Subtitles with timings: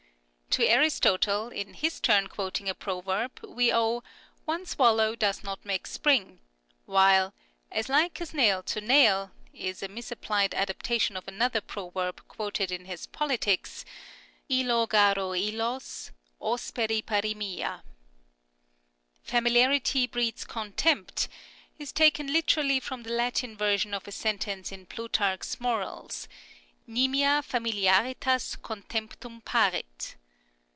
[0.55, 4.01] To Aristotle, in his turn quoting a proverb, we owe•'
[4.43, 6.39] One swallow does not make spring";
[6.85, 7.33] while"
[7.71, 12.69] As like as nail to nail" is a misapplied adapta tion of another proverb quoted
[12.69, 13.85] in his Politics
[14.49, 14.65] (viii.
[14.65, 16.11] 12, 13), flX«j» yap 6
[16.41, 17.83] ^Xos, Sxr rrep ij irapoifila."
[19.23, 21.29] Familiarity breeds contempt"
[21.79, 26.27] is taken literally from the Latin version of a sentence in Plutarch's Morals,"
[26.89, 30.15] Nimia familiaritas contemptum parit."